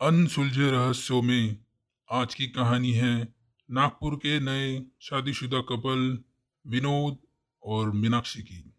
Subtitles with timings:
[0.00, 1.56] अनसुलझे रहस्यों में
[2.10, 3.34] आज की कहानी है
[3.70, 6.24] नागपुर के नए शादीशुदा कपल
[6.66, 7.16] विनोद
[7.62, 8.74] और मीनाक्षी की।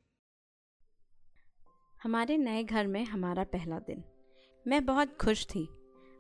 [2.04, 4.04] हमारे नए घर में हमारा पहला दिन।
[4.68, 5.68] मैं बहुत खुश थी।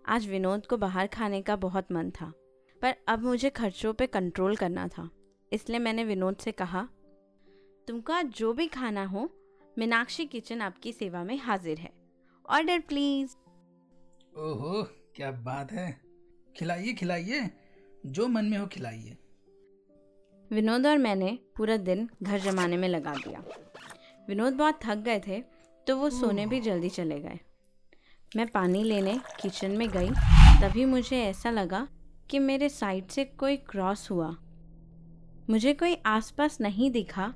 [0.05, 2.31] आज विनोद को बाहर खाने का बहुत मन था,
[2.81, 5.09] पर अब मुझे खर्चों पे कंट्रोल करना था,
[5.53, 6.87] इसलिए मैंने विनोद से कहा,
[7.87, 9.29] तुमको आज जो भी खाना हो,
[9.77, 11.93] मीनाक्षी किचन आपकी सेवा में हाजिर है।
[12.49, 13.35] ऑर्डर प्लीज़
[14.39, 14.83] ओहो,
[15.15, 16.01] क्या बात है।
[16.57, 17.49] खिलाइए खिलाइए।
[18.05, 19.17] जो मन में हो खिलाइए।
[20.51, 23.43] विनोद और मैंने पूरा दिन घर जमाने में लगा दिया।
[24.29, 25.41] विनोद बहुत थक गए थे
[25.87, 27.39] तो वो सोने भी जल्दी चले गए।
[28.35, 30.09] मैं पानी लेने किचन में गई,
[30.61, 31.87] तभी मुझे ऐसा लगा
[32.29, 34.35] कि मेरे साइड से कोई क्रॉस हुआ।
[35.49, 37.33] मुझे कोई आसपास नहीं दिखा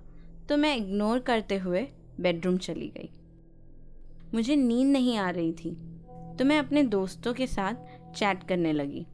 [0.49, 1.87] तो मैं इग्नोर करते हुए
[2.19, 3.09] बेडरूम चली गई।
[4.33, 5.92] मुझे नींद नहीं आ रही थी।
[6.39, 7.73] तो मैं अपने दोस्तों के साथ
[8.15, 9.05] चैट करने लगी।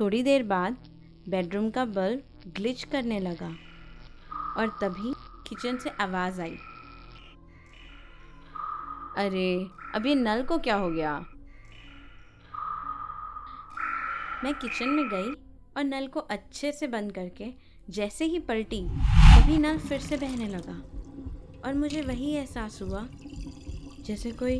[0.00, 0.76] थोड़ी देर बाद
[1.28, 3.48] बेडरूम का बल्ब ग्लिच करने लगा
[4.56, 5.12] और तभी
[5.48, 6.56] किचन से आवाज़ आई।
[9.18, 11.18] अरे, अब ये नल को क्या हो गया?
[14.44, 15.32] मैं किचन में गई
[15.76, 17.52] और नल को अच्छे से बंद करके
[17.90, 20.80] जैसे ही पलटी, तभी नल फिर से बहने लगा
[21.64, 23.06] और मुझे वही एहसास हुआ
[24.00, 24.58] जैसे कोई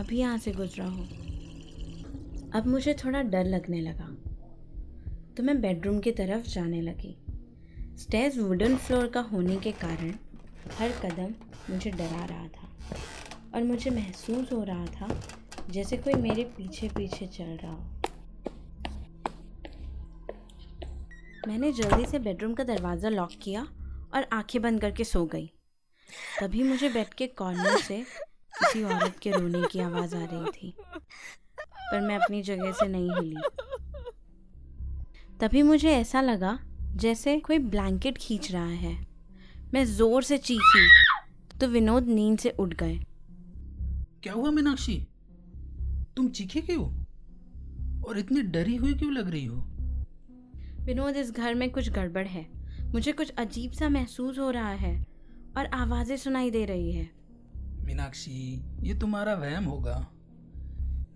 [0.00, 1.02] अभी यहाँ से गुजरा हो।
[2.54, 4.06] अब मुझे थोड़ा डर लगने लगा।
[5.36, 7.16] तो मैं बेडरूम की तरफ़ जाने लगी।
[7.98, 10.14] स्टेज वुडन फ्लोर का होने के कारण
[10.78, 11.34] हर कदम
[11.72, 12.68] मुझे डरा रहा था
[13.54, 15.20] और मुझे महसूस हो रहा था
[15.70, 18.00] जैसे कोई मेरे पीछे पीछे चल रहा हो।
[21.48, 23.62] मैंने जल्दी से बेडरूम का दरवाज़ा लॉक किया
[24.14, 25.50] और आँखें बंद करके सो गई।
[26.40, 28.04] तभी मुझे बेड के कॉर्नर से
[28.60, 33.10] किसी औरत के रोने की आवाज़ आ रही थी पर मैं अपनी जगह से नहीं
[33.10, 33.36] हिली।
[35.40, 36.58] तभी मुझे ऐसा लगा
[36.96, 38.94] जैसे कोई ब्लैंकेट खींच रहा है।
[39.74, 40.86] मैं ज़ोर से चीखी
[41.60, 42.96] तो विनोद नींद से उठ गए।
[44.22, 44.96] क्या हुआ मीनाक्षी?
[46.16, 46.84] तुम चीखे क्यों?
[48.02, 49.56] और इतनी डरी हुई क्यों लग रही हो?
[50.84, 52.46] विनोद इस घर में कुछ गड़बड़ है।
[52.84, 54.94] मुझे कुछ अजीब सा महसूस हो रहा है
[55.56, 57.19] और आवाज़ें सुनाई दे रही है।
[57.90, 59.94] मीनाक्षी ये तुम्हारा वहम होगा।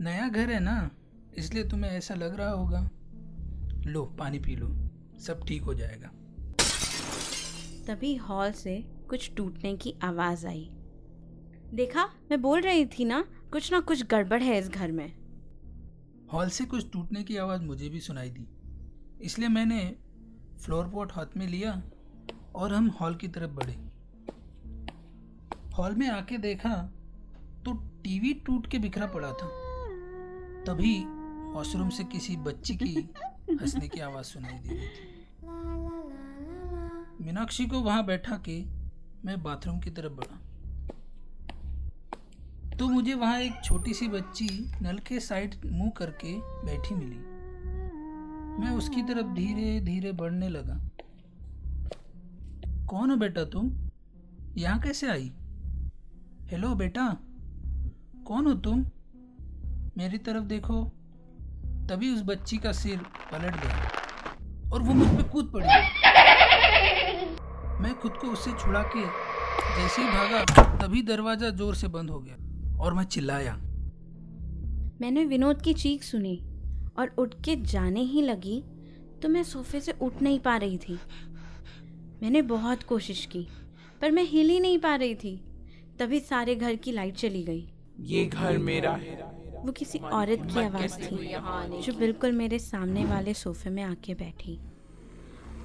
[0.00, 0.90] नया घर है ना
[1.38, 2.80] इसलिए तुम्हें ऐसा लग रहा होगा।
[3.86, 4.68] लो पानी पी लो
[5.18, 6.08] सब ठीक हो जाएगा।
[7.86, 8.76] तभी हॉल से
[9.10, 10.68] कुछ टूटने की आवाज़ आई।
[11.74, 15.12] देखा मैं बोल रही थी ना कुछ ना कुछ गड़बड़ है इस घर में।
[16.32, 18.46] हॉल से कुछ टूटने की आवाज़ मुझे भी सुनाई दी।
[19.22, 19.96] इसलिए मैंने
[20.60, 21.82] फ्लोर पॉट हाथ में लिया
[22.54, 23.93] और हम हॉल की तरफ़ बढ़े।
[25.78, 26.74] हॉल में आके देखा
[27.64, 27.72] तो
[28.04, 29.46] टीवी टूट के बिखरा पड़ा था।
[30.66, 31.04] तभी
[31.52, 33.10] वॉशरूम से किसी बच्ची की
[33.50, 35.04] हंसने की आवाज़ सुनाई दे रही थी।
[37.24, 38.64] मीनाक्षी को वहाँ बैठा के
[39.24, 40.36] मैं बाथरूम की तरफ़ बढ़ा।
[42.76, 44.48] तो मुझे वहाँ एक छोटी सी बच्ची
[44.82, 47.18] नल के साइड मुँह करके बैठी मिली।
[48.62, 50.80] मैं उसकी तरफ़ धीरे धीरे बढ़ने लगा।
[52.86, 53.72] कौन हो बेटा तुम?
[54.56, 55.32] यहाँ कैसे आई?
[56.44, 57.02] हेलो बेटा।
[58.26, 58.80] कौन हो तुम?
[59.98, 60.82] मेरी तरफ़ देखो।
[61.88, 62.98] तभी उस बच्ची का सिर
[63.32, 65.66] पलट गया और वो मुझ पे कूद पड़ी।
[67.82, 69.04] मैं खुद को उससे छुड़ा के
[69.76, 70.42] जैसे ही भागा,
[70.76, 73.54] तभी दरवाज़ा ज़ोर से बंद हो गया और मैं चिल्लाया।
[75.00, 76.36] मैंने विनोद की चीख सुनी
[76.98, 78.62] और उठ के जाने ही लगी
[79.22, 80.98] तो मैं सोफे से उठ नहीं पा रही थी।
[82.22, 83.46] मैंने बहुत कोशिश की,
[84.00, 85.34] पर मैं हिल ही नहीं पा रही थी।
[85.98, 87.68] तभी सारे घर की लाइट चली गई।
[88.00, 89.16] ये घर मेरा है।
[89.64, 94.58] वो किसी औरत की आवाज़ थी जो बिल्कुल मेरे सामने वाले सोफे में आके बैठी।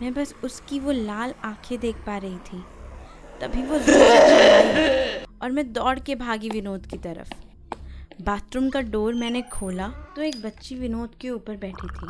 [0.01, 2.63] मैं बस उसकी वो लाल आँखें देख पा रही थी।
[3.41, 3.75] तभी वो
[5.41, 7.34] और मैं दौड़ के भागी विनोद की तरफ़।
[8.22, 12.07] बाथरूम का डोर मैंने खोला तो एक बच्ची विनोद के ऊपर बैठी थी।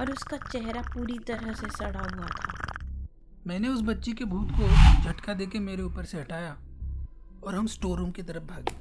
[0.00, 2.76] और उसका चेहरा पूरी तरह से सड़ा हुआ था।
[3.46, 4.68] मैंने उस बच्ची के भूत को
[5.02, 6.56] झटका देके मेरे ऊपर से हटाया।
[7.44, 8.78] और हम स्टोर रूम की तरफ़ भागे।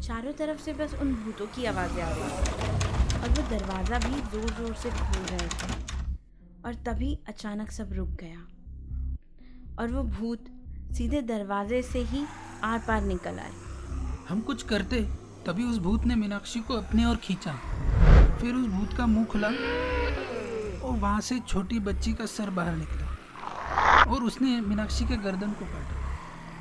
[0.00, 4.20] चारों तरफ़ से बस उन भूतों की आवाज़ें आ रही थी। और वो दरवाज़ा भी
[4.30, 5.72] ज़ोर ज़ोर से खोल रहे थे।
[6.66, 8.40] और तभी अचानक सब रुक गया।
[9.78, 10.44] और वो भूत
[10.92, 12.24] सीधे दरवाजे से ही
[12.64, 13.52] आर पार निकल आए।
[14.28, 15.00] हम कुछ करते
[15.46, 17.52] तभी उस भूत ने मीनाक्षी को अपने ओर खींचा।
[18.40, 23.06] फिर उस भूत का मुँह खुला और वहाँ से छोटी बच्ची का सर बाहर निकला।
[24.12, 26.09] और उसने मीनाक्षी के गर्दन को काटा।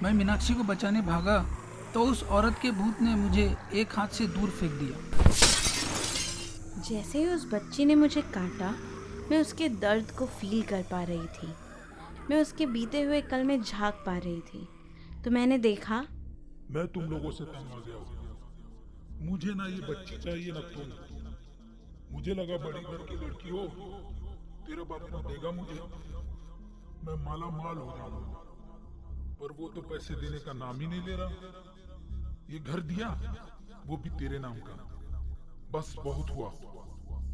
[0.03, 1.37] मैं मीनाक्षी को बचाने भागा
[1.93, 3.43] तो उस औरत के भूत ने मुझे
[3.73, 4.97] एक हाथ से दूर फेंक दिया।
[6.81, 8.69] जैसे ही उस बच्ची ने मुझे काटा
[9.31, 11.47] मैं उसके दर्द को फील कर पा रही थी।
[12.29, 14.67] मैं उसके बीते हुए कल में झाँक पा रही थी।
[15.23, 15.99] तो मैंने देखा
[16.71, 17.99] मैं तुम लोगों से तंग आ गया
[19.21, 20.87] मुझे ना ये बच्ची चाहिए ना तुम।
[22.11, 23.63] मुझे लगा बड़ी घर की लड़की हो।
[24.67, 25.79] तेरा बाप ना देगा मुझे।
[27.03, 28.48] मैं माला माल हो जाऊँगा।
[29.41, 31.29] पर वो तो पैसे देने का नाम ही नहीं ले रहा।
[32.49, 33.09] ये घर दिया
[33.87, 34.73] वो भी तेरे नाम का।
[35.71, 36.49] बस बहुत हुआ।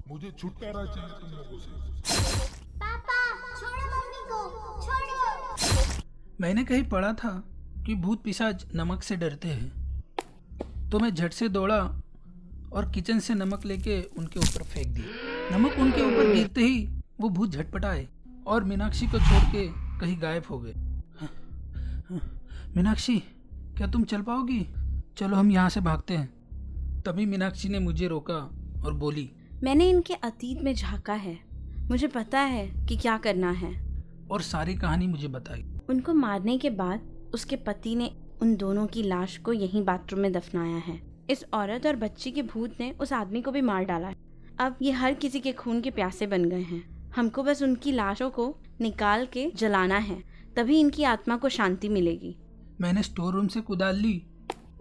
[0.08, 1.72] मुझे छुटकारा चाहिए तुम लोगों से।
[2.76, 3.18] पापा
[3.60, 4.40] छोड़ो मम्मी को
[4.82, 6.04] छोड़ो।
[6.42, 7.32] मैंने कहीं पढ़ा था
[7.86, 11.82] कि भूत पिशाच नमक से डरते हैं। तो मैं झट से दौड़ा
[12.74, 16.86] और किचन से नमक लेके उनके ऊपर फेंक दिया। नमक उनके ऊपर गिरते ही
[17.20, 18.08] वो भूत झटपटाए
[18.48, 19.68] और मीनाक्षी को छोड़ के
[20.00, 20.74] कहीं गायब हो गए।
[22.12, 23.20] मीनाक्षी
[23.78, 24.68] क्या तुम चल पाओगी?
[25.18, 26.34] चलो हम यहाँ से भागते हैं।
[27.02, 28.52] तभी मीनाक्षी ने मुझे रोका
[28.86, 29.32] और बोली
[29.64, 31.40] मैंने इनके अतीत में झांका है।
[31.90, 36.70] मुझे पता है कि क्या करना है। और सारी कहानी मुझे बताई। उनको मारने के
[36.70, 37.02] बाद
[37.34, 38.12] उसके पति ने
[38.42, 42.42] उन दोनों की लाश को यहीं बाथरूम में दफनाया है। इस औरत और बच्ची के
[42.42, 44.16] भूत ने उस आदमी को भी मार डाला है।
[44.60, 48.30] अब ये हर किसी के खून के प्यासे बन गए हैं। हमको बस उनकी लाशों
[48.30, 52.38] को निकाल के जलाना है। तभी इनकी आत्मा को शांति मिलेगी।
[52.82, 54.24] मैंने स्टोर रूम से कुदाल ली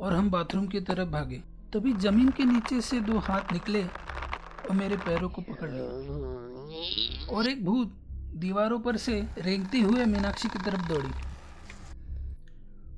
[0.00, 1.42] और हम बाथरूम की तरफ़ भागे।
[1.72, 7.48] तभी ज़मीन के नीचे से दो हाथ निकले और मेरे पैरों को पकड़ लिया। और
[7.48, 7.88] एक भूत
[8.34, 11.08] दीवारों पर से रेंगते हुए मीनाक्षी की तरफ़ दौड़ी।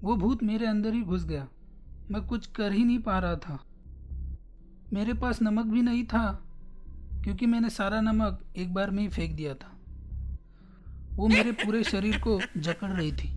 [0.03, 1.49] वो भूत मेरे अंदर ही घुस गया।
[2.11, 3.65] मैं कुछ कर ही नहीं पा रहा था।
[4.93, 6.45] मेरे पास नमक भी नहीं था,
[7.25, 9.76] क्योंकि मैंने सारा नमक एक बार में ही फेंक दिया था।
[11.17, 13.37] वो मेरे पूरे शरीर को जकड़ रही थी।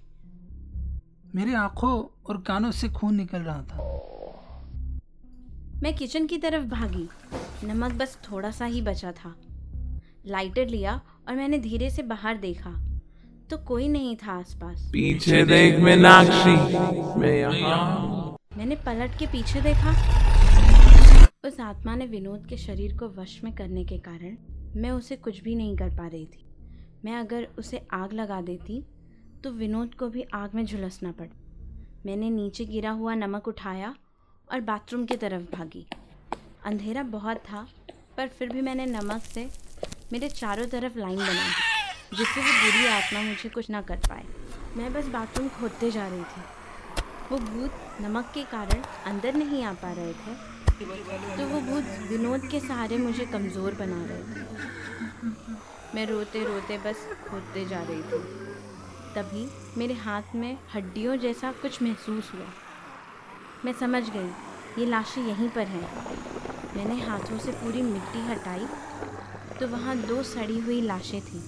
[1.36, 3.78] मेरी आँखों और कानों से खून निकल रहा था।
[5.84, 7.10] मैं किचन की तरफ़ भागी।
[7.64, 9.36] नमक बस थोड़ा सा ही बचा था।
[10.26, 12.72] लाइटर लिया और मैंने धीरे से बाहर देखा।
[13.50, 16.56] तो कोई नहीं था आसपास। पीछे देख मीनाक्षी।
[17.20, 19.92] मैं यहाँ मैंने पलट के पीछे देखा।
[21.46, 24.38] उस आत्मा ने विनोद के शरीर को वश में करने के कारण
[24.82, 26.49] मैं उसे कुछ भी नहीं कर पा रही थी।
[27.06, 28.84] मैं अगर उसे आग लगा देती
[29.44, 31.28] तो विनोद को भी आग में झुलसना पड़।
[32.06, 33.94] मैंने नीचे गिरा हुआ नमक उठाया
[34.48, 35.86] और बाथरूम की तरफ़ भागी।
[36.66, 37.68] अंधेरा बहुत था,
[38.18, 39.50] पर फिर भी मैंने नमक से
[40.14, 44.24] मेरे चारों तरफ़ लाइन बना दी, जिससे वो बुरी आत्मा मुझे कुछ ना कर पाए।
[44.78, 46.42] मैं बस बाथरूम खोदते जा रही थी।
[47.32, 50.58] वो भूत नमक के कारण अंदर नहीं आ पा रहे थे
[51.38, 54.89] तो वो भूत विनोद के सहारे मुझे कमज़ोर बना रहे थे।
[56.00, 57.00] मैं रोते रोते बस
[57.30, 58.18] खोदते जा रही थी।
[59.16, 59.42] तभी
[59.80, 62.46] मेरे हाथ में हड्डियों जैसा कुछ महसूस हुआ।
[63.66, 64.30] मैं समझ गई,
[64.80, 65.84] ये लाशें यहीं पर हैं।
[66.76, 68.66] मैंने हाथों से पूरी मिट्टी हटाई
[69.60, 71.44] तो वहाँ दो सड़ी हुई लाशें थीं।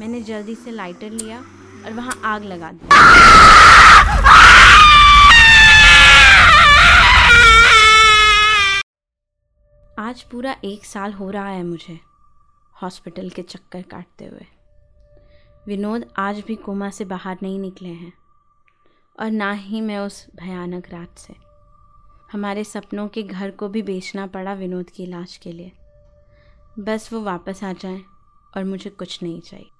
[0.00, 2.86] मैंने जल्दी से लाइटर लिया और वहाँ आग लगा दी।
[9.98, 12.11] आज पूरा एक साल हो रहा है मुझे।
[12.82, 14.46] हॉस्पिटल के चक्कर काटते हुए।
[15.66, 18.12] विनोद आज भी कोमा से बाहर नहीं निकले हैं,
[19.18, 21.34] और ना ही मैं उस भयानक रात से।
[22.32, 25.72] हमारे सपनों के घर को भी बेचना पड़ा विनोद की इलाज के लिए।
[26.78, 28.00] बस वो वापस आ जाए
[28.56, 29.70] और मुझे कुछ नहीं चाहिए।